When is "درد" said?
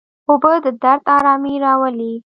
0.83-1.03